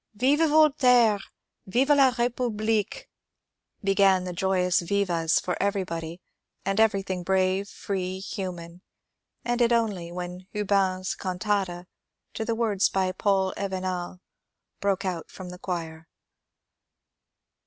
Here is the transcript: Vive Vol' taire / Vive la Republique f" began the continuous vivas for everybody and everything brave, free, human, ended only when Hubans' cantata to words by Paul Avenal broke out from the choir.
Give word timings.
Vive 0.15 0.49
Vol' 0.49 0.71
taire 0.71 1.19
/ 1.47 1.67
Vive 1.71 1.89
la 1.89 2.11
Republique 2.17 2.95
f" 3.01 3.05
began 3.85 4.23
the 4.23 4.29
continuous 4.33 4.79
vivas 4.79 5.39
for 5.39 5.55
everybody 5.61 6.19
and 6.65 6.79
everything 6.79 7.21
brave, 7.21 7.69
free, 7.69 8.17
human, 8.17 8.81
ended 9.45 9.71
only 9.71 10.11
when 10.11 10.47
Hubans' 10.53 11.13
cantata 11.13 11.85
to 12.33 12.43
words 12.55 12.89
by 12.89 13.11
Paul 13.11 13.53
Avenal 13.55 14.21
broke 14.79 15.05
out 15.05 15.29
from 15.29 15.49
the 15.51 15.59
choir. 15.59 16.07